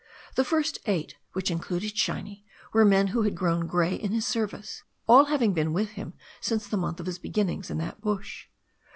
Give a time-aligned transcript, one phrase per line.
[0.33, 4.81] The first eight, which included Shiny, were men who had grown g^ey in his service,
[5.07, 8.47] all having been with him since the month of his beginnings in that bush.